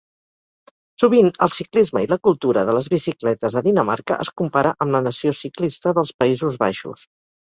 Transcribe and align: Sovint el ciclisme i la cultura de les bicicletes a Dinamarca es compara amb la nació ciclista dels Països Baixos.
Sovint 1.01 1.27
el 1.45 1.51
ciclisme 1.57 2.01
i 2.05 2.07
la 2.13 2.17
cultura 2.27 2.63
de 2.69 2.73
les 2.77 2.87
bicicletes 2.93 3.57
a 3.61 3.63
Dinamarca 3.67 4.17
es 4.25 4.31
compara 4.43 4.71
amb 4.87 4.97
la 4.97 5.03
nació 5.09 5.35
ciclista 5.41 5.95
dels 5.99 6.13
Països 6.25 6.59
Baixos. 6.65 7.05